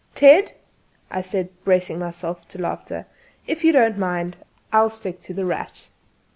[0.15, 0.53] "Ted,"
[1.11, 3.05] I said, bracing myself for the laughter,
[3.45, 4.35] "if you don't mind,
[4.73, 5.91] I'll stick to 'The Rat.'"